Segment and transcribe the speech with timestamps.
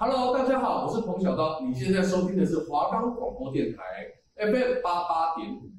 [0.00, 3.82] Hello，大家好，我是彭小刀，你现在收听的是华冈广播电台
[4.36, 5.72] FM 八八点五。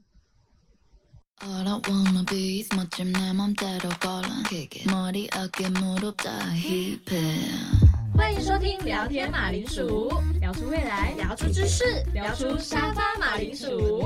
[8.18, 10.12] 欢迎收听聊天马铃薯，
[10.42, 14.04] 聊出未来，聊出知识，聊出沙发马铃薯。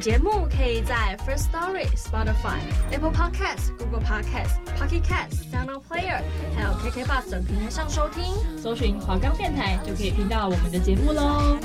[0.00, 2.60] 节目可以在 First Story、Spotify、
[2.92, 6.22] Apple Podcasts、Google Podcasts、Pocket Casts、SoundOn Player，
[6.54, 8.24] 还有 KKBOX 等平台上收听。
[8.62, 11.58] 搜寻华冈电台就可以听到我们的节目喽。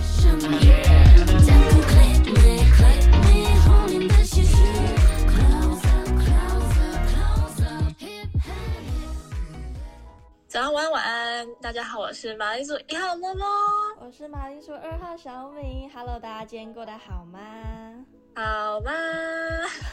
[10.53, 13.43] 早安，晚安，晚安，大家好，我是马铃薯一号摸摸，
[13.99, 15.89] 我是马铃薯二号小敏。
[15.89, 17.39] Hello，大家今天过得好吗？
[18.35, 18.91] 好吗，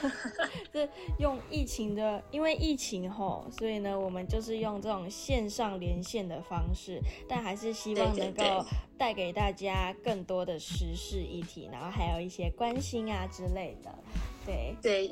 [0.71, 0.87] 这
[1.19, 8.63] 用疫情的，因为疫情吼，所以呢，我们就是用这种线上连线的方式，但还是希望能够
[8.99, 13.91] 带给大家更多的时事议题，然后还有一些关心啊之类的。
[14.45, 15.11] 对对，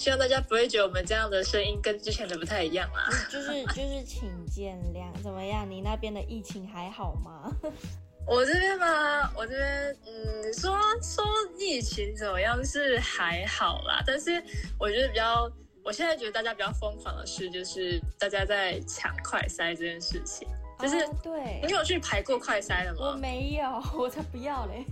[0.00, 3.06] 希望大家不会觉得我们这样的声音跟之前的不太一样啦。
[3.30, 5.12] 就 是就是，请见谅。
[5.22, 5.70] 怎么样？
[5.70, 7.52] 你那边的疫情还好吗？
[8.26, 11.22] 我这边嘛，我这边，嗯，说说
[11.58, 14.42] 疫情怎么样是还好啦，但是
[14.78, 15.52] 我觉得比较，
[15.84, 20.48] 我现在觉得大家比较疯狂的事，就是大家在抢快筛这件事情，
[20.80, 22.98] 就是、哦、对，你有去排过快筛的吗？
[23.00, 24.84] 我没有， 我才不要嘞，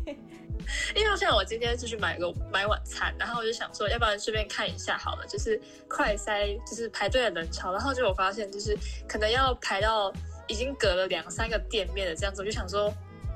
[0.94, 8.76] 因为像我今天就去买个买晚餐，然后我就想说，要不然顺便看一下好了，就是快筛就是排队的人潮，然后就我发现就是
[9.08, 10.12] 可能要排到
[10.46, 12.92] 已经隔了两三个店面的这样子，我就想说。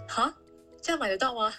[0.09, 0.31] 哈，
[0.83, 1.51] 这样买得到吗？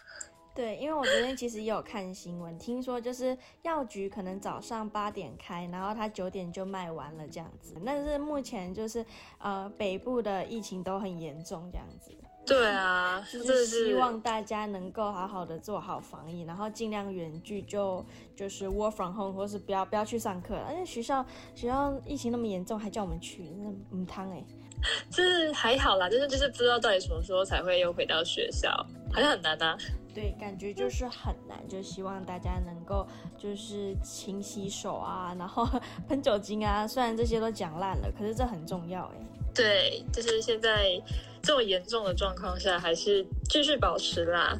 [0.55, 7.73] 对，因为我昨天其实也有看新闻，听说就是药局可能早上八点开，然后他九点就卖完了这样子。
[7.83, 9.03] 但是目前就是
[9.39, 12.11] 呃北部的疫情都很严重这样子。
[12.45, 18.05] 对啊， 就是希望大家能够好好的做好防疫，然后尽量远距就
[18.35, 20.55] 就是 work from home，或是不要不要去上课。
[20.67, 24.44] 而且学校学校疫情那么严重，还叫我们去，那母汤哎。
[25.09, 28.69] 就是还好啦，就是就是不知道到底什么时候才会又回到学校，
[29.11, 29.77] 好像很难啊。
[30.13, 35.67] 对，感觉就是很难，就希望大家能够就是勤洗手啊，然后
[36.07, 36.88] 喷酒精啊。
[36.88, 39.25] 虽然这些都讲烂了，可是这很重要哎。
[39.55, 41.01] 对，就是现在
[41.41, 44.55] 这么严重的状况下，还是继续保持啦，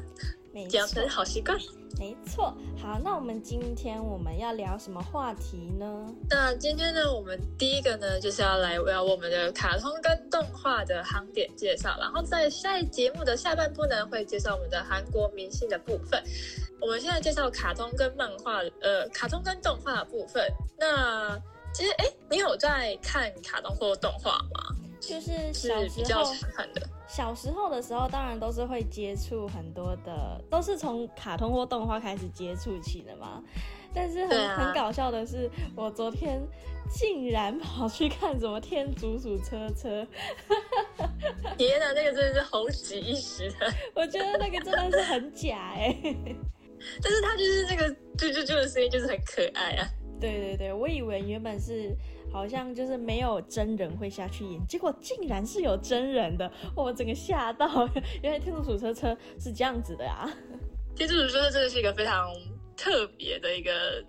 [0.72, 1.56] 养成好习惯。
[1.98, 6.14] 没错，好，那我们今天我们要聊什么话题呢？
[6.28, 16.22] 那今天呢，我们第一个呢，就是要来聊我们的卡通跟动画的航点介绍，然后在下一节目的下半部呢，会介绍我们的韩国明星的部分。
[16.80, 20.44] 我们现在介绍卡通跟漫画，呃，卡通跟动画的部分。
[20.78, 21.38] 那
[21.72, 24.76] 其实，哎，你有在看卡通或动画吗？
[25.08, 26.32] 就是小时候。
[27.06, 33.40] 小时候的时候，当然都是会接触很多的，都是从卡通或动画开始接触起的嘛。
[33.94, 36.42] 但是很、啊、很搞笑的是，我昨天
[36.90, 40.04] 竟然跑去看什么天竺鼠车车。
[41.56, 43.72] 天哪， 那个真的是红极一时的。
[43.94, 45.96] 我觉得那个真的是很假哎。
[47.00, 49.86] 但是他就是这个啾啾啾的声音，就是很可爱啊。
[50.20, 51.94] 对对对，我以为原本是。
[52.32, 57.88] 好像就是没有真人会下去演，结果竟然是有真人的，我整个吓到，
[58.22, 60.28] 原来天竺鼠车车是这样子的呀！
[60.96, 62.28] 天竺鼠车车真的是一个非常
[62.76, 64.04] 特别的一个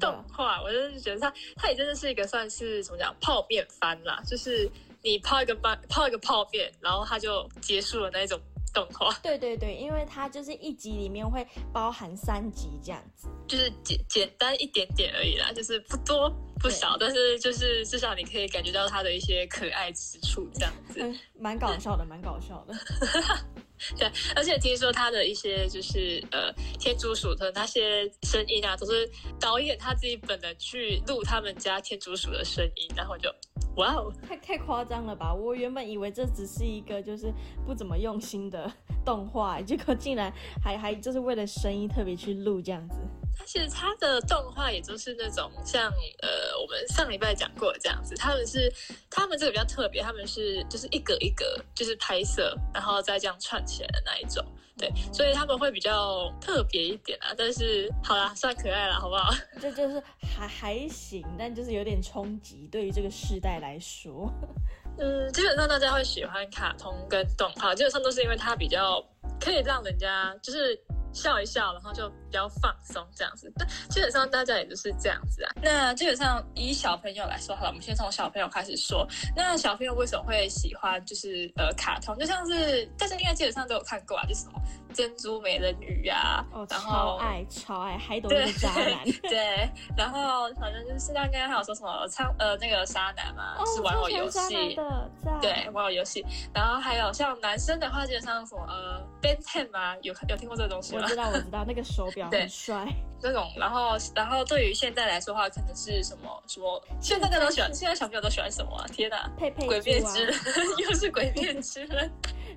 [0.00, 4.70] 动画，我真的觉得它它也真的是一个算是怎么讲泡面番啦，就是
[5.02, 8.40] 你泡一个泡泡一个泡面，然后它就结束了那一种。
[8.74, 16.30] 动画对对对，因为它就是一集里面会包含三集这样子，就是简简单一点点而已啦，就是不多
[16.60, 22.74] 不少，但是就是至少你可以感觉到它的一些可爱之处这样子，蛮搞笑的，蛮搞笑的。
[23.96, 29.08] 对，而且听说他的一些就是呃天竺鼠的那些声音啊，都是
[29.38, 33.32] 导演他自己本人去录他们家天竺鼠的声音，然后就
[33.76, 35.32] 哇哦，太太夸张了吧！
[35.32, 37.32] 我原本以为这只是一个就是
[37.64, 38.68] 不怎么用心的
[39.04, 42.96] 动画，结果竟然还还就是为了声音特别去录这样子。
[43.38, 45.84] 它其实它的动画也就是那种像
[46.22, 48.72] 呃我们上礼拜讲过的这样子，他们是
[49.08, 51.44] 他们这个比较特别，他们是就是一格一格
[51.74, 54.44] 就是拍摄，然后再这样串起来的那一种，
[54.76, 57.32] 对，所以他们会比较特别一点啊。
[57.38, 59.32] 但是好啦，算可爱了，好不好？
[59.62, 60.02] 这就是
[60.36, 64.28] 还还行，但就是有点冲击，对于这个世代来说。
[65.00, 69.00] 嗯，基本上大家会喜欢卡通跟动画，基本上都是因为它比较
[69.40, 70.76] 可以让人家就是。
[71.12, 73.52] 笑一笑，然后就比较放松这样子。
[73.56, 75.52] 但基本上大家也就是这样子啊。
[75.62, 79.06] 那基本上以小朋友来说，好了，我们先从小朋友开始说。
[79.36, 82.16] 那小朋友为什么会喜欢就是呃卡通？
[82.18, 84.60] 就像是大家应该基本上都有看过啊，就是什么
[84.94, 95.10] 珍珠美人鱼啊，哦，然后超爱超爱，海斗那个渣男，对， 对，然后反正就是大家刚刚还有说什么唱呃那个沙男嘛，哦、是玩偶游戏的，
[95.40, 96.24] 对，玩偶游戏。
[96.54, 100.97] 然后还有像男生的话，基本上什么呃 Ben Ten 嘛，有有听过这个东西吗？
[101.02, 102.86] 我知道，我知道那个手表很帅。
[103.20, 106.82] 这种，然后然后对于现在来说的话，可能是什么什么？
[107.00, 108.86] 现在大家都喜欢，现在小朋友都喜欢什么啊？
[108.92, 109.28] 天哪！
[109.36, 110.34] 佩佩啊，鬼灭之刃，
[110.78, 112.10] 又是鬼灭之刃。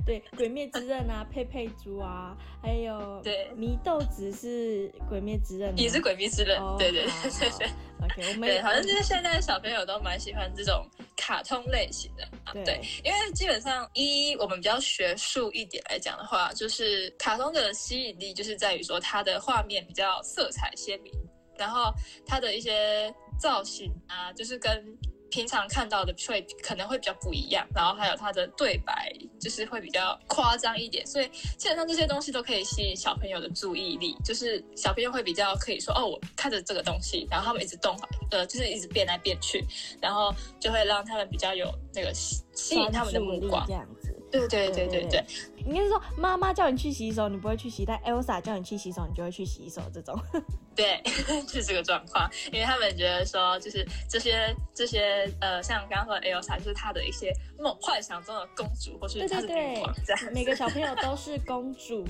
[0.05, 6.59] 对，鬼灭之刃啊，佩佩猪啊，还有对，祢豆子是鬼灭之刃，也是鬼灭之刃。
[6.59, 7.67] 哦、对对对对对。
[8.03, 10.83] OK，我们对，好像就是现在的小朋友都蛮喜欢这种
[11.15, 12.27] 卡通类型的。
[12.51, 21.13] 对，对，因为基本上一我们比较学术一点来讲的话，就是卡通的吸引力就是在于说它的画面比较色彩鲜明，
[21.57, 21.91] 然后
[22.25, 24.83] 它的一些造型啊，就是跟。
[25.31, 37.97] 平常看到的会可能会比较不一样，然后还有他的对白就是会比较夸张一点，所以基本上这些东西都可以吸引小朋友的注意力，就是小朋友会比较可以说哦，我看着这个东西，然后他们一直动，
[38.29, 39.65] 呃，就是一直变来变去，
[40.01, 44.10] 然后就会让他们比较有那个吸吸引他们的目光这样子。
[44.31, 45.25] 对对对对对，
[45.65, 49.81] 应该是说妈妈叫你去洗手，你不会去洗；但 Elsa 叫你去洗手，你就会去洗手。
[49.93, 50.17] 这种，
[50.75, 51.01] 对，
[51.47, 52.29] 就是这个状况。
[52.51, 60.33] 因为他们觉得说，就是这些这些呃，像刚刚说的 Elsa，就是他的一些梦幻想中的公主，或是他的女王这样。
[60.33, 62.05] 每个小朋友都是公主。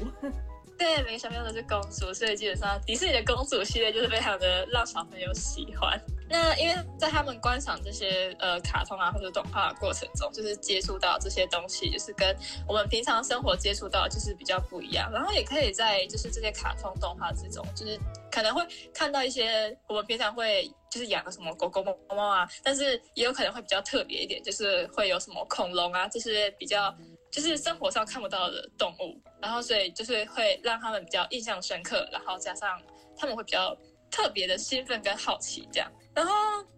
[0.77, 5.99] 对，每个小朋友都是公主，所以基本上迪士尼的公主系列就是非常的让小朋友喜欢。
[6.27, 12.35] 那因为在他们观赏这些呃卡通啊或者动画的过程中，就是接触到这些东西，就是跟
[12.67, 15.11] 我们平常生活接触到就是比较不一样。
[15.11, 17.99] 然后也可以在就是这些卡通动画之中，就是
[18.31, 26.95] 可能会看到一些我们平常会就是养的什么狗狗、猫猫啊，但是也有可能会比较特别一点，就是会有什么恐龙啊这些比较
[27.31, 29.19] 就是生活上看不到的动物。
[29.41, 32.79] 然后所以就是会让他们比较印象深刻，然后加上
[33.15, 33.75] 他们会比较
[34.11, 35.91] 特别的兴奋跟好奇这样。
[36.13, 36.33] 然后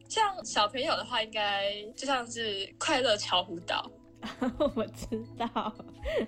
[0.07, 3.91] 像小朋友的话，应该就像是快乐巧虎岛，
[4.75, 5.07] 我知
[5.37, 5.75] 道，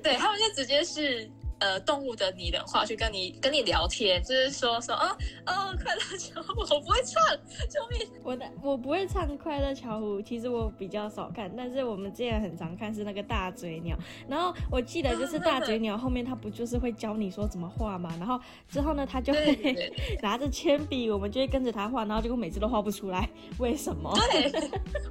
[0.04, 1.30] 对，他们就直接是。
[1.66, 7.24] 呃，动物的拟人化去跟你跟你聊天，就是说说啊啊，快乐巧虎，我不会唱，
[7.68, 8.08] 救命！
[8.24, 13.98] 我的我不会唱快乐巧虎，其实我比较少看，但是我们之前很常看是那个大嘴鸟。
[14.28, 18.16] 然后我记得就是大嘴鸟后面他不就是会教你说怎么画嘛？
[18.20, 18.40] 然后
[18.70, 19.92] 之后呢，他就会
[20.22, 23.28] 拿着铅笔，我们就会跟着他画，然后结果每次都画不出来，
[23.58, 24.16] 为什么？
[24.32, 24.52] 对，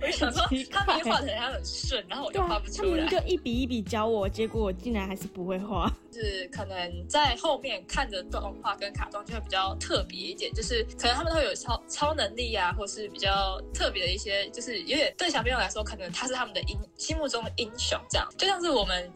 [0.01, 0.41] 我就想说
[0.71, 2.89] 他明明画的还很顺，然后我就画不出来。
[2.91, 5.93] 他明明就一笔一笔教我，结果我竟然还是不会画。
[6.15, 19.11] 是可能在后面看的动画跟卡通就会比较特别一点，就是可能他们都会有超超能力啊，或是比较特别的一些，就是有点对小朋友来说，可能他是他们的英心目中的英雄，这样就像是我们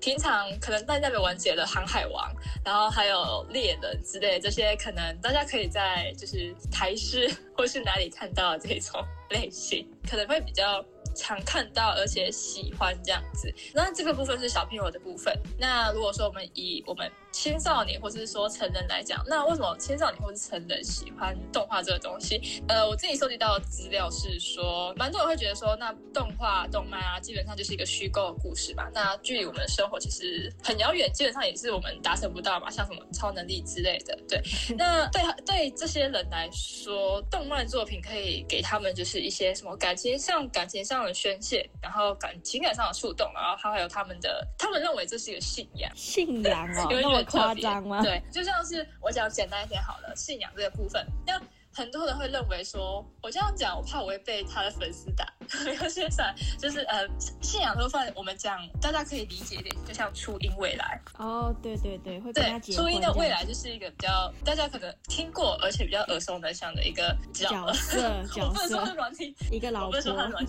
[0.00, 2.32] 平常可能在那边完结的航海王，
[2.64, 10.84] 然后还有猎人之类这些，可能大家可以在就是台视 或是哪里看到这种 类型，可能会比较。
[11.18, 15.36] 常看到而且喜欢这样子，那这个部分是小朋友的部分。
[15.58, 22.62] 那如果说我们以我们青少年或者是说成人来讲，那为什么青少年或是成人喜欢动画这个东西？
[22.68, 28.88] 呃，我自己收集到的资料是说，蛮多人会觉得说，那动画、动漫啊，基本上就是一个虚构的故事吧。
[28.94, 34.16] 那距离我们的生活其实很遥远，基本上也是我们达成不到嘛，像什么超能力之类的。
[34.28, 34.40] 对，
[34.78, 48.02] 那对对这些人来说，动漫作品可以给他们就是一些什么感情上、感情上的宣泄，然后感情感上的触动，然后还有他们的，他们认为这是一个信仰，信仰哦， 有那么夸张吗？
[48.02, 51.40] 对，就像是我讲简单一点好了，信仰这个部分，那
[51.78, 55.32] 很多人会认为说，我这样讲，我怕我会被他的粉丝打。
[55.80, 57.06] 有些啥，就是呃，
[57.40, 61.00] 信仰的部分，我们讲大家可以理解一点，就像初音未来。
[61.18, 62.84] 哦，对对对，会跟他结婚。
[62.84, 68.24] 初音的未来就是一个比较大家可能听过，而且比较耳熟能详的一个角，角色。
[68.34, 68.84] 角色。
[68.98, 70.00] 软体，一个老婆。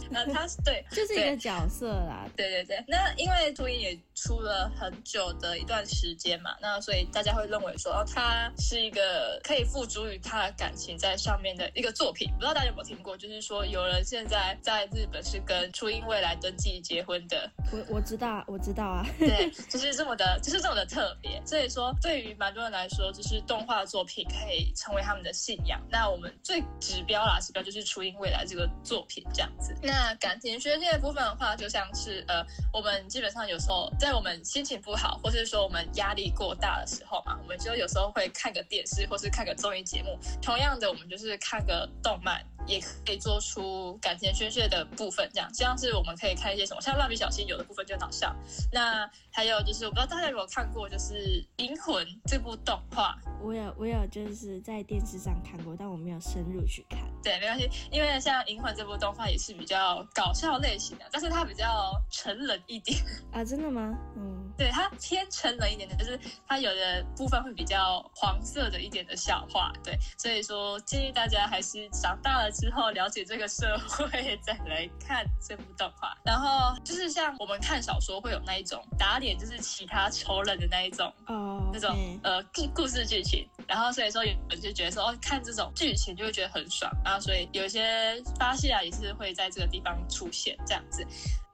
[0.09, 2.25] 那他是对，就是一个角色啦。
[2.35, 12.27] 对对对，那因为初音也出了很久的一段时间嘛，那所以大家会认为说，哦，他是一个可以付诸于他的感情在上面的一个作品。
[12.33, 14.79] 不知道大家有没有听过，就是说有人现在在。
[14.91, 17.51] 日本是跟初音未来登记结婚的。
[17.71, 19.05] 我我知道，我知道啊。
[19.19, 21.41] 对， 就是这么的，就是这么的特别。
[21.45, 25.79] 所以说，对于蛮多人来说，就是动画作品可以成为他们的信仰。
[25.91, 29.75] 那我们最指标啦，指标就是初音未来这个作品这样子。
[29.83, 40.17] 那感情宣泄的部分的话，就像是呃，我们基本上有时候在我们心情不好，或是说我们压力过大的时候嘛，我们就有时候会看个电视，或是看个综艺节目。
[40.41, 42.45] 同样的，我们就是看个动漫。
[42.65, 48.35] 也可以做出感情宣泄的部分，这样像是我们可以看一些什么，像蜡笔小新有的部分就很好笑。
[48.71, 51.13] 那还有就是，我不知道大家有没有看过，就是
[51.57, 53.15] 《银魂》这部动画。
[53.41, 56.99] 我有，我有，就是在电视上看过，但我没有深入去看。
[57.23, 62.99] 对，没关系，因为像《银魂》这部动画也是比较搞笑类型的，但是它比较成人一点
[63.31, 63.97] 啊，真的吗？
[64.15, 69.71] 嗯，对，它偏成人一点的，就是它有的部分会比较黄色的一点的笑话。
[69.83, 76.15] 对，所以说建议大家还是长大了之后了解这个社会 再来看这部动画。
[76.25, 83.47] 然后就是像我们看小说会有那一种打脸，就是其他仇人的那一种哦，那种、嗯、呃故故事剧情。
[83.67, 86.91] 然后所以说有人就觉得说哦，看这种剧情就会觉得很爽。
[87.03, 91.05] 然后所以有一些发泄啊，也是会在这个地方出现这样子。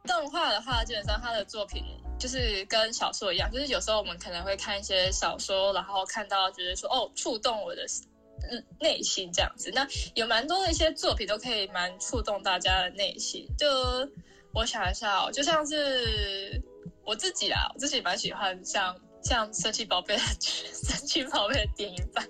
[0.08, 1.84] 动画的话，基本上他的作品
[2.20, 8.15] 就是跟小说一样，就是有时候我们可能会看一些小说，然后看到觉得说哦，触动我的嗯
[8.80, 9.72] 内心这样子。
[9.74, 13.48] 那有蛮多的一些作品都可以蛮触动大家的内心。
[13.58, 13.68] 就
[14.54, 16.62] 我想一下哦，就像是
[17.04, 18.96] 我自己啦，我自己蛮喜欢像。
[19.28, 22.24] 像神奇宝贝的神奇宝贝的电影版，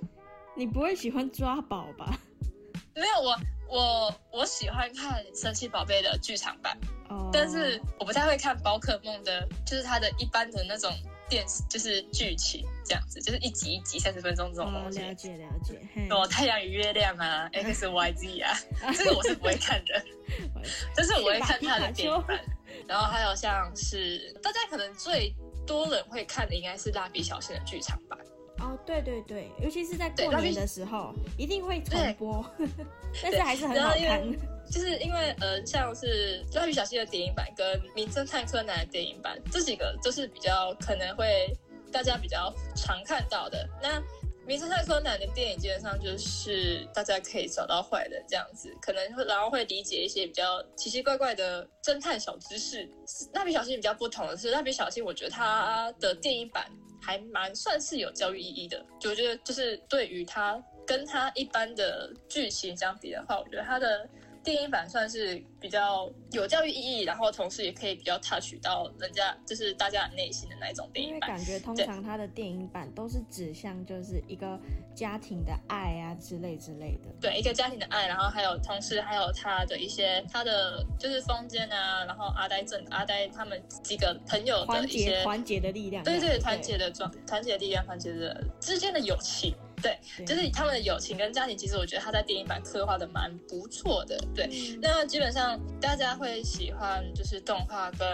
[0.55, 2.17] 你不会喜欢抓宝吧？
[2.95, 6.77] 没有，我我我喜欢看神奇宝贝的剧场版
[7.09, 7.29] ，oh.
[7.33, 10.89] 但是我不太会看宝可梦的，就是它的一般的那种
[11.29, 14.99] 电视，就是剧情这样子，就是一集一集三十分钟这种东西。
[14.99, 15.81] Oh, 了解了解。
[16.09, 18.57] 哦，太阳与月亮啊，X Y Z 啊，
[18.97, 20.03] 这个我是不会看的，
[20.95, 22.39] 但是我会看它的电影版。
[22.87, 25.33] 然后还有像是大家可能最。
[25.67, 28.19] 多人会看的应该是蜡笔小新的剧场版
[28.59, 32.45] 哦，对对对，尤其是在过年的时候一定会重播，
[33.21, 34.23] 但是还是很好看。
[34.67, 41.55] 就是因为呃，像是蜡笔小新的电影版跟名侦探柯南的电影版这几个都是比较可能会
[41.91, 43.69] 大家比较常看到的。
[43.79, 44.01] 那
[44.47, 52.87] 名侦探柯南的电影基本上就是大家可以找到坏的这样子，可能然后会理解一些比较奇奇怪怪的侦探小知识。
[53.33, 56.69] 蜡笔小新比较不同的是，蜡笔小新我觉得它的电影版
[57.01, 64.07] 还蛮算是有教育意义的，就我觉得就是对于它跟它一般的剧情相比的话，我觉得它的。
[64.45, 71.31] 电影版算是比较有教育意义，然后同时也可以比较 touch 到人家，就是大家内心的那一种电影版。
[71.31, 74.57] 因为感觉通常它的电影版都是指向就是一个
[74.93, 77.09] 家庭的爱啊之类之类的。
[77.19, 86.03] 对，一个家庭的爱，然后还有同时还有他的一些他的就是风间啊，然后阿呆正阿呆他们几个朋友的一些团结的力量。
[86.03, 89.55] 对对，团结的状，团结的力量，团结的之间的友情。
[89.85, 94.17] 对，就是他们的友情跟家庭，其实我觉得他在电影版刻画的蛮不错的。
[94.33, 94.49] 对，
[94.81, 98.07] 那基本上大家会喜欢就是动画跟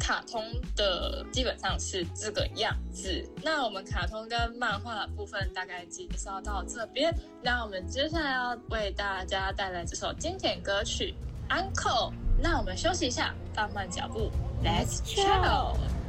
[0.00, 3.24] 卡通的，基本上是这个样子。
[3.40, 11.14] 那我们卡通跟漫画的部分大概介绍到这边，那我们接下来要为大家带来这首经典歌曲
[11.54, 12.10] 《Uncle》。
[12.42, 14.28] 那我们休息一下，放慢脚步
[14.64, 16.01] ，Let's chill。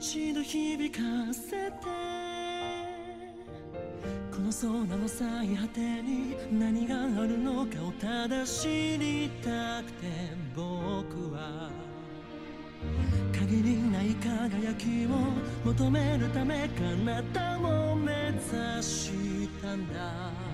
[0.00, 1.02] 一度響か
[1.34, 1.76] せて。
[4.30, 10.06] この空の最果てに何があるのかをただ知りたくて。
[10.54, 11.68] 僕は。
[13.32, 15.08] 限りない輝きを
[15.64, 20.47] 求めるため彼方を目指したんだ。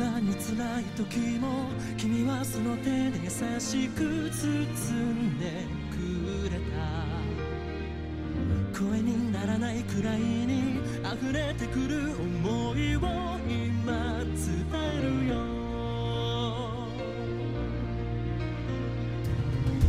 [0.00, 3.30] なに辛い時も君はその手で優
[3.60, 7.20] しく包んでくれた。
[8.72, 13.00] 声にならないくらいに溢れてくる想いを
[13.46, 15.34] 今伝えるよ。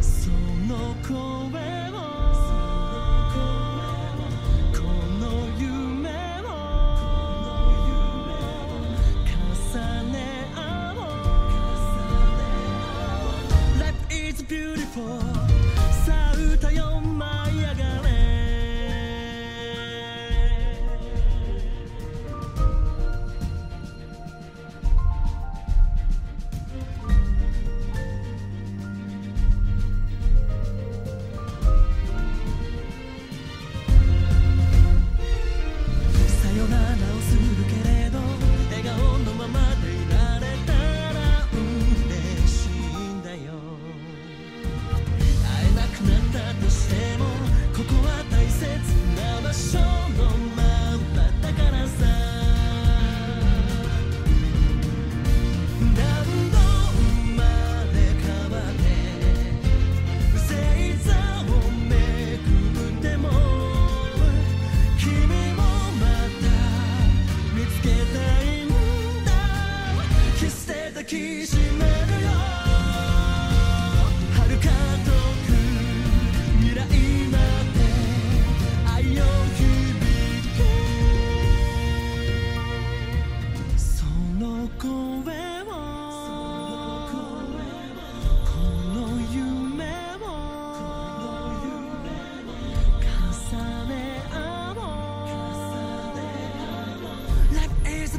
[0.02, 0.30] そ
[0.68, 1.16] の声
[1.92, 2.01] を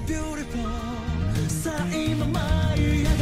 [0.07, 0.61] beautiful.
[1.49, 3.22] sight in my 향해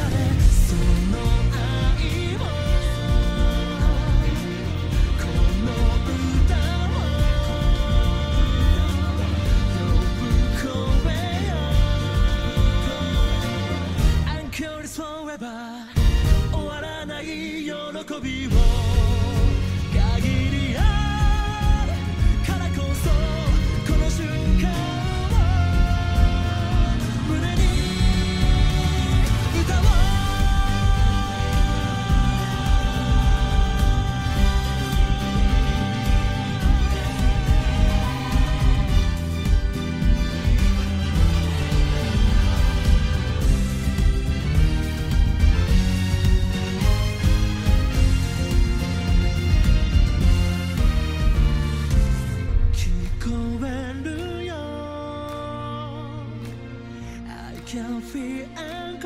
[57.71, 58.99] can feel and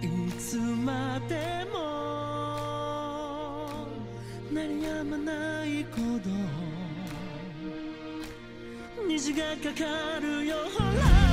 [0.00, 0.06] い
[0.38, 1.78] つまでも
[4.52, 6.30] 鳴りやまない鼓動。
[9.08, 11.29] 虹がかかるよほら。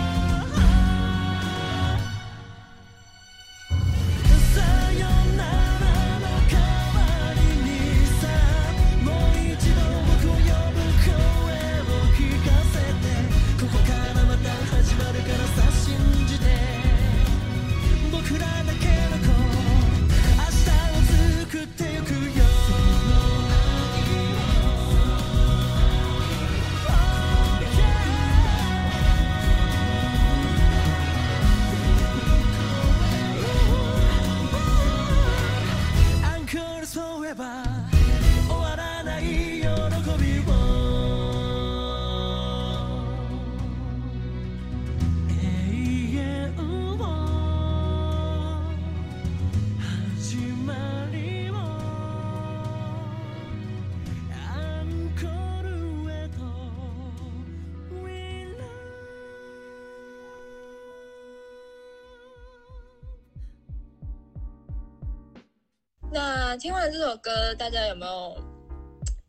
[66.58, 68.36] 听完这首歌，大家有没有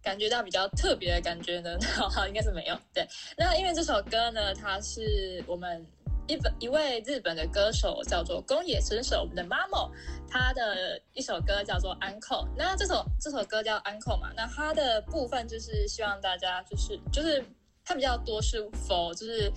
[0.03, 1.79] 感觉到比较特别的感觉呢？
[2.11, 2.79] 好，应该是没有。
[2.95, 5.85] 对，那因为这首歌呢，它是我们
[6.27, 9.91] 一本一位日本的歌手叫做宫野真守，我们的 Mamo，
[10.31, 12.45] 他的一首歌叫做《Uncle》。
[12.57, 17.45] 那这首这首歌叫《Uncle》嘛，那它的部分就是希望大家就是就是
[17.85, 19.53] 它比较多是 for，就是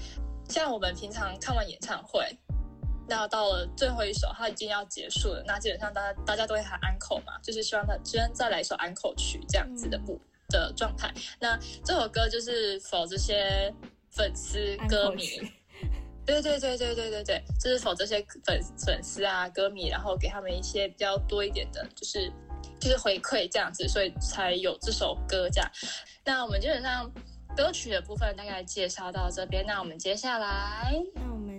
[0.49, 2.25] 像我们平常看完演唱会。
[3.12, 5.43] 那到了最后一首，它已经要结束了。
[5.45, 11.13] 那基本上大家大家都会喊安口嘛，就是希望他今天再来一首安口曲这样子的不的状态。
[11.38, 13.74] 那这首歌就是 for 这些
[14.12, 15.28] 粉丝歌迷，
[16.26, 22.32] 对对对对对对对，就是 for 这些粉粉丝啊歌迷，然后给他们一些比较多一点的，就是
[22.80, 25.69] 就是回馈这样子，所以才有这首歌这样。
[26.24, 27.12] 那我们基本上
[27.58, 30.95] 歌曲的部分大概介绍到这边，那我们接下来。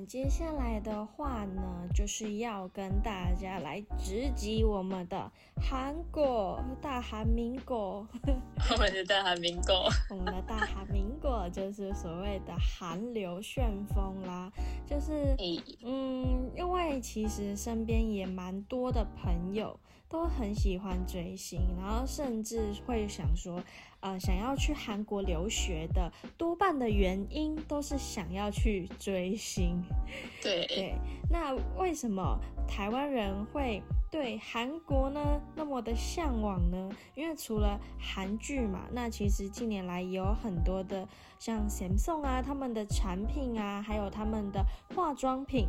[0.06, 1.62] 接下来的话呢，
[1.94, 8.06] 就是要跟大家来直击我们的韩国大韩民国。
[8.70, 14.50] 我们的大韩民国，我们的大韩民国就是所谓的韩流旋风啦。
[14.86, 15.36] 就是，
[15.84, 23.62] 嗯，因为其实身边也蛮多的朋友都很喜欢追星，然后甚至会想说。
[24.02, 29.80] 呃，想要去韩国留学的多半的原因都是想要去追星。
[30.42, 30.94] 对对，
[31.30, 36.90] 那为什么台湾人会对韩国呢那么的向往呢？
[37.14, 41.06] 因为除了韩剧嘛，那其实近年来也有很多的
[41.38, 44.64] 像 Samsung 啊，他们的产品啊，还有他们的
[44.96, 45.68] 化妆品，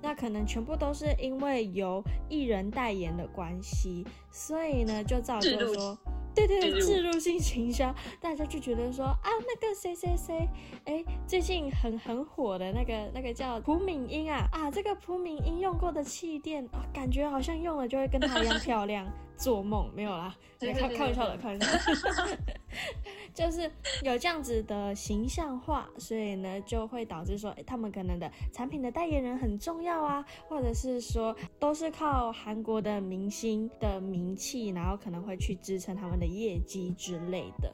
[0.00, 5.98] 那可能全部都是因为由艺人代言的关系，所以呢，就造就说。
[6.34, 10.48] 对对对，置入性行销，大家就觉得说啊，那个谁谁谁，
[10.84, 19.06] 哎，最近很很火的那个那个叫朴敏英啊，啊，这个朴敏英用过的气垫，啊，感觉好像用了就会跟她一样漂亮。
[19.36, 21.66] 做梦没有啦，开开玩笑的，开玩笑，
[23.34, 23.70] 就是
[24.02, 37.72] 有这样子的形象化，所以呢，就会导致说，哎，他们可能的产品的代言人很重要啊，或者是说，都是靠韩国的明星的名气，然后可能会去支撑他们的业绩之类的。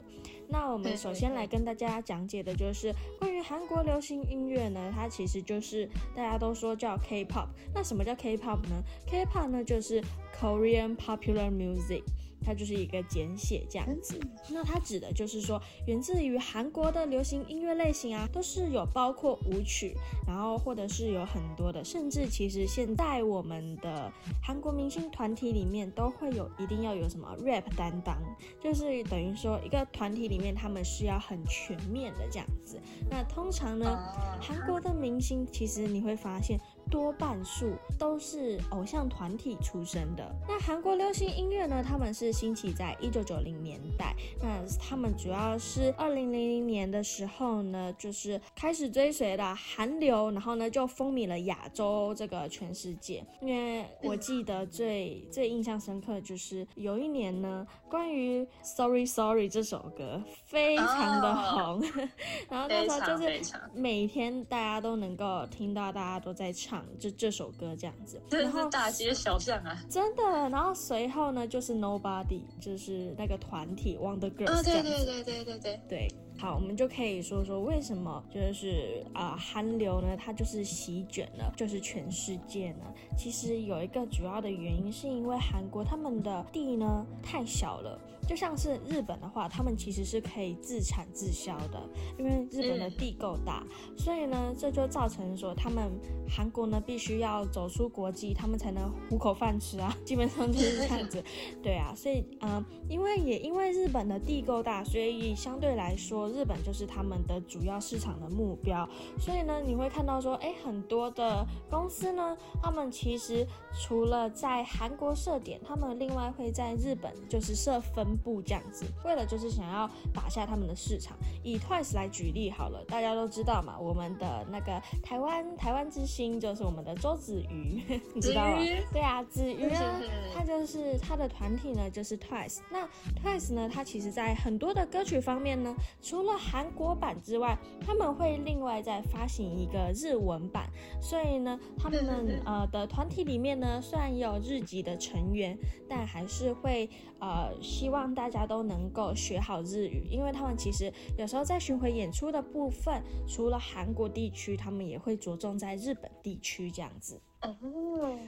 [0.53, 7.47] 那我们首先来跟大家讲解的就是关于韩国流行音乐呢，它其实就是大家都说叫 K-pop。
[7.73, 10.03] 那什么叫 K-pop 呢？K-pop 呢就是
[10.41, 12.03] Korean Popular Music。
[12.43, 14.19] 它就是一个简写这样子。
[14.49, 19.95] 那它指的就是说，源自于韩国的流行音乐类型啊，都是有包括舞曲，
[20.27, 24.11] 然后或者是有很多的，甚至其实现在我们的
[24.43, 28.17] 韩国明星团体里面都会有一定要有什么 rap 担当，
[28.59, 32.81] 就是等于说一个团体里面他们是要很全面的这样子。
[33.11, 33.99] 那通常呢，
[34.41, 36.59] 韩国的明星其实你会发现。
[36.91, 40.35] 多半数都是偶像团体出身的。
[40.49, 41.83] 那韩国流行音乐呢？
[41.87, 44.15] 他们是兴起在一九九零年代。
[44.43, 53.25] 那他们主要是二零零零年的时候呢，就是开始追随了韩流，然后呢就风靡了亚洲这个全世界。
[53.41, 61.85] 因为我记得最最印象深刻就是有一年呢，关于 Sorry Sorry 这首歌非常的红，oh,
[62.51, 63.41] 然后那时候就是
[63.73, 66.80] 每天大家都能够听到，大家都在唱。
[66.99, 69.83] 就这首歌这样子，然后大街小巷啊！
[69.89, 70.23] 真的。
[70.51, 74.59] 然后随后呢，就是 Nobody，就是那个团体 Wonder Girls。
[74.59, 76.09] 哦，对对对对对对对。
[76.39, 82.87] 好，我们就可以说说为什么就是啊韩流呢，它就是席卷了，就是全世界呢。
[83.17, 88.01] 其实有一个主要的原因，是因为韩国他们的地呢太小了。
[88.31, 91.83] 就像是日本的话，他们其实是可以自产自销的，
[92.17, 95.91] 因为日本的地够大，嗯，所以呢，这就造成说他们
[96.29, 101.21] 韩国呢必须要走出国际，他们才能糊口饭吃啊，基本上就是这样子。
[101.61, 108.89] 对啊，所以嗯、呃，因为也因为日本的地够大，所以相对来说，日本就是他们的主要市场的目标。
[109.19, 118.20] 所以呢，你会看到说，哎，很多的公司呢，他们其实除了在韩国设点，他们另外会在日本就是设分。
[118.23, 121.17] 不这样子，为了就是想要打下他们的市场。
[121.43, 127.83] 以 Twice 来举例好了，大家都知道嘛，我们的那个台湾台湾之星就是我们的周子瑜，
[128.15, 128.59] 你知道吗？
[128.93, 130.01] 对啊，子瑜啊，
[130.35, 132.59] 他就是他的团体呢，就是 Twice。
[132.71, 132.87] 那
[133.23, 140.69] Twice 呢，他其实在很多的歌曲方面呢，除了韩国版之外，他们会另外再发行一个日文版。
[141.01, 145.57] 所以呢，他们呃的团体里面呢，虽然也有日籍的成员，
[145.89, 148.00] 但还是会呃希望。
[148.01, 157.21] 望大家都能够学好日语，因为他们其实有时候在巡回演出的部分，除了韩国地区，他们也会着重在日本地区这样子。
[157.43, 157.57] 哦，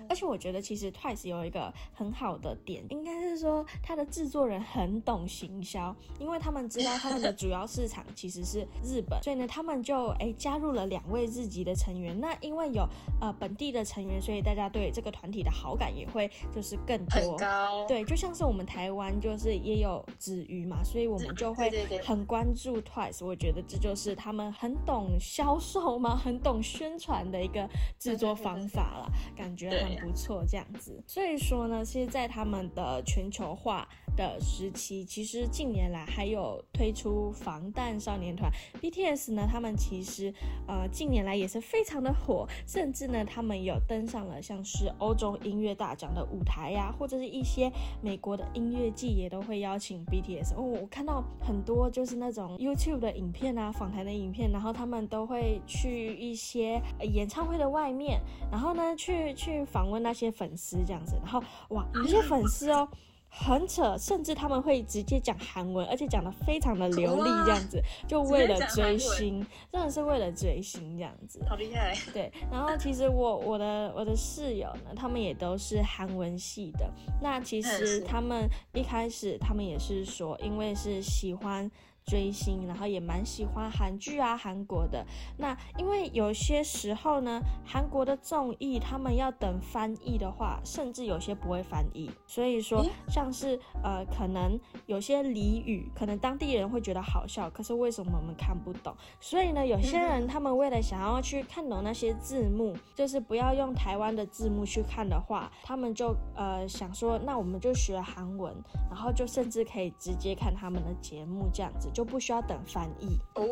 [0.09, 12.19] 而且我觉得其实 Twice 有一个很好的点，应该是说他的制作人很懂行销，因为他们知道他们的主要市场其实是日本，所以呢，他们就哎加入了两位日籍的成员。
[12.19, 12.89] 那因为有
[13.21, 17.21] 呃本地的成员，所以大家对这个团体的好感也会就是更多。
[17.21, 17.87] 很高。
[17.87, 21.71] 对，就像是我们台湾就是也有子瑜嘛，所以我们就会
[22.03, 23.25] 很关注 Twice。
[23.25, 29.02] 我觉得这就是他们很懂销售嘛，很懂宣传的一个制作方法。
[29.37, 31.03] 感觉很不错，这样子。
[31.07, 40.33] 所以说呢，其实，在他们的全球化的时期，其实近年来还有推出防弹少年团 BTS 呢，他们其实
[40.67, 47.71] 呃近年来也是非常的火，甚至呢，他们有登上了像是欧洲音乐大奖的舞台呀、啊，或者是一些
[48.01, 50.55] 美国的音乐季也都会邀请 BTS。
[50.57, 58.21] 哦，我看到很多就是那种 YouTube 的影片啊，访谈的影片，然后他们都会去一些演唱会的外面，
[58.51, 58.83] 然后呢。
[58.95, 62.87] 去去访问那些粉丝这样子，然后哇，有些粉丝哦
[63.35, 71.97] 很扯，甚至他们会直接讲韩文，而且讲得非常的流利这样子，就为了追星，真的是为了追星这样子，好厉害。
[72.13, 76.93] 对，然后其实我我的我的室友呢，他们也都是韩文系的，
[77.23, 81.71] 那其实他们一开始他们也是说，因为是喜欢。
[82.05, 85.05] 追星，然后也蛮喜欢韩剧啊，韩国的。
[85.39, 92.11] 那因为有些时候呢，韩国的综艺他们要等翻译的话，甚至有些不会翻译。
[92.27, 98.95] 所以说，像是呃，可能有些俚语，可能当地人会觉得好笑，可是为什么我们看不懂？
[99.21, 108.55] 所以呢，有些人他们为了想要去看懂那些字幕，就是不要用台湾的字幕去看的话，他们就呃想说，那我们就学韩文，
[108.91, 111.91] 然后就甚至可以直接看他们的节目这样子。
[111.93, 113.47] 就不需要等翻译哦。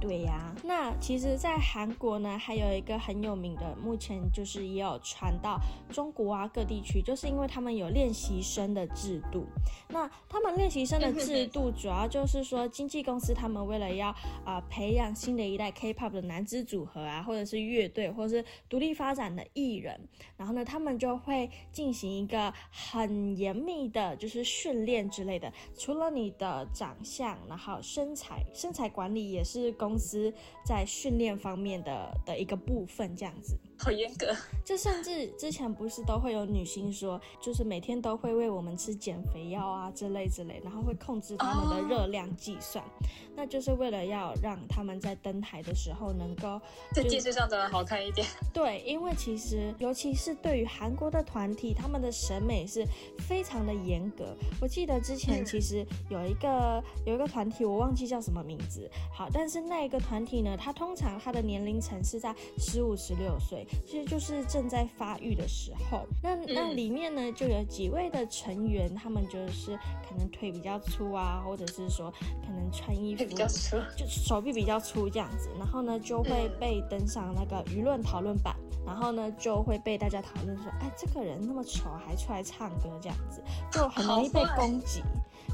[0.00, 5.58] 对呀，那其实，在韩国呢，还有一个很有名的，目前就是也有传到
[5.90, 9.46] 中国啊各地区，就是因为他们有练习生的制度。
[9.88, 14.08] 那他们练习生的制度， 主要就是说，经纪公司他们为了要
[14.44, 19.98] 啊、呃、培养新的一代 K-pop 的男子组合啊，或者是乐队，或者是独立发展的艺人，
[20.36, 25.52] 然后呢，他们就会进行一个很严密的，就是训练之类的。
[25.78, 30.30] 除了你的长相，然后好，身材身材管理也是公司
[30.66, 33.58] 在训练方面的的一个部分，这样子。
[33.78, 34.34] 好严格。
[34.64, 42.88] 就甚至之前不是都会有女星说，就是每天都会为我们吃减肥药啊之类之类，然后会控制他们的热量计算，哦、
[43.36, 46.58] 那就是为了要让他们在登台的时候能够
[46.94, 48.26] 在电视上长得好看一点。
[48.54, 52.86] 对，因为其实尤其是对于韩国的团体，他们的审美是
[53.18, 54.34] 非常的严格。
[54.62, 58.90] 我记得之前其实有一个、嗯、有一个团体，我忘记叫什么名字。
[59.12, 64.44] 好，但是那一个团体呢，它通常它的年龄层是在十五、十六岁，其实就是。
[64.46, 72.08] 正在发育的时候，那那里面呢，就有几位的成员，他们就是可能腿比较粗啊，或者是说
[72.44, 78.54] 可能穿衣服比较粗，就手臂比较粗这样子，然后呢就会被登上那个舆论讨论版，
[78.86, 85.02] 然后呢就会被大家讨论说，哎，这个人那么丑还出来唱歌这样子，就很容易被攻击。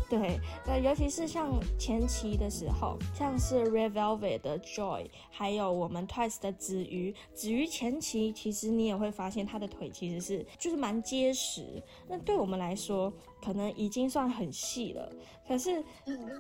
[0.09, 13.13] 对，那尤其是像前期的时候，像是 Red Velvet 的 Joy，还有我们 Twice 的子瑜，子瑜前期其实你也会发现她的腿其实是就是蛮结实，那对我们来说
[13.45, 15.11] 可能已经算很细了。
[15.47, 15.83] 可是，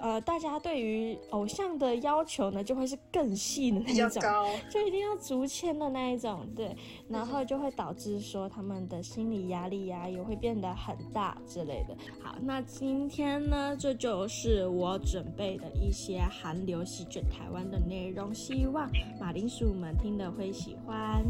[0.00, 4.22] 呃，大家对于偶像的要求呢，就会是更细的那一种，
[4.70, 6.76] 就一定要竹签的那一种，对，
[7.08, 11.96] 然后就会导致说他们的心理压力呀、啊、也会变得很大之类的。
[12.22, 18.88] 好，那今天呢，这就是我准备的一些韩流席卷台湾的内容，希望
[19.20, 21.20] 马铃薯们听得会喜欢，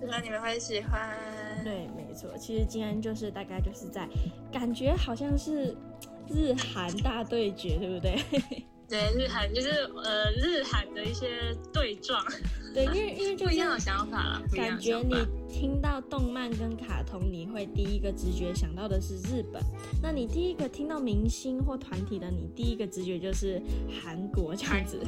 [0.00, 1.10] 希望你们会喜欢。
[1.64, 4.06] 对，没错，其实今天就是大概就是在
[4.52, 5.76] 感觉好像是。
[6.26, 8.16] 日韩大对决，对不对？
[8.88, 9.68] 对，日韩就是
[10.02, 12.18] 呃，日韩的一些对撞。
[12.74, 15.14] 对，因为因为就不一样的想法了，感觉你
[15.48, 19.62] 听到动漫跟卡通，你会第一个直觉想到的是日本。
[20.02, 23.62] 那你第一个听到明星或团体的，你第一个直觉就是
[24.02, 24.98] 韩国这样子。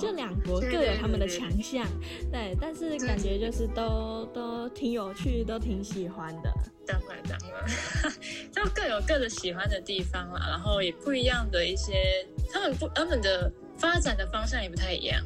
[0.00, 1.84] 就 两国各有他们的强项，
[2.30, 6.52] 对，但是感觉就是都都挺有趣，都挺喜欢的。
[6.86, 7.68] 当然当然，
[8.52, 15.20] 就各有各的喜欢的地方啦，然后也不一样的一些，他们不他们的发展的方向也不太一样。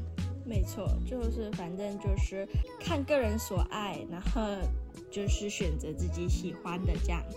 [0.44, 2.46] 没错，就是反正就是
[2.80, 4.40] 看个人所爱，然后
[5.10, 7.36] 就是选择自己喜欢的这样子。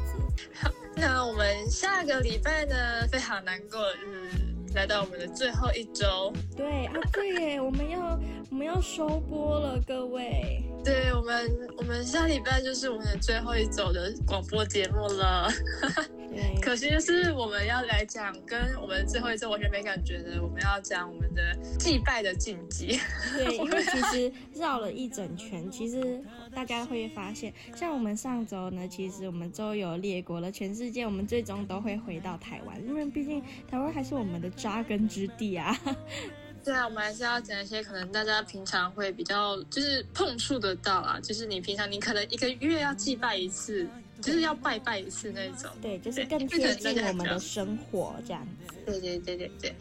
[0.53, 4.55] 好， 那我们下个礼拜呢，非常难过的就是。
[4.75, 8.19] 来到我们的最后一周，对啊，对耶，我们要
[8.51, 10.61] 我们要收播了，各位。
[10.85, 15.49] 对我们，我们下礼拜就是我们的最后一周的广播节目了。
[16.61, 22.99] 可惜的是我们要来讲跟我们最后一周完全没感觉的，我们要讲我们的祭拜的禁忌。
[23.33, 26.21] 对，因为其实绕了一整圈，其实。
[26.53, 35.77] 大家会发现，像我们上周呢，其实我们周游列国了全世界，我们最终都会回到台湾，因为毕竟台湾还是我们的扎根之地啊。
[36.65, 43.87] 对啊，我们还是要讲一些可能大家平常会比较就是碰触得到啊，就是你平常你可能一个月要祭拜一次，
[44.19, 45.69] 就是要拜拜一次那种。
[45.79, 48.75] 对，就是更贴近我们的生活这样子。
[48.83, 49.75] 对对对对对。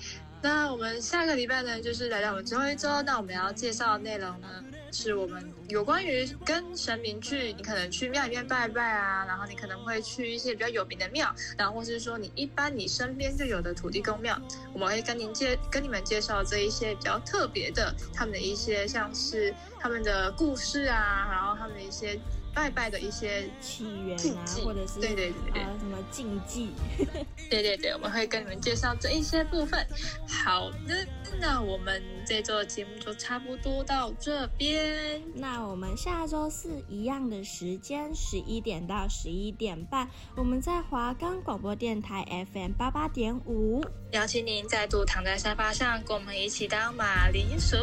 [0.45, 14.39] 那我们下个礼拜呢，就是来到我们最后一周，那我们要介绍的内容呢，是我们有关于跟神明去，你可能去庙里面拜拜啊，然后你可能会去一些比较有名的庙，然后或是说你一般你身边就有的土地公庙，
[14.75, 22.21] 我们会跟您介跟你们介绍这一些比较特别的，他们的一些像是他们的故事啊，然后他们的一些。
[22.55, 26.71] 拜拜的一些起源啊，或者是对对对啊什么禁忌，
[27.51, 29.85] 对对对，我们会跟你们介绍这一些部分。
[30.29, 31.07] 好的，
[31.41, 35.21] 那我们这周的节目就差不多到这边。
[35.35, 47.77] 那我们下周四一样的时间，十一点到十一点半，我们在华冈广播电台 FM 八八点五，邀请您再度躺在沙发上，跟我们一起当马铃薯。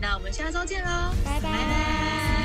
[0.00, 1.50] 那我们下周见喽，拜拜。
[1.50, 2.43] 拜拜。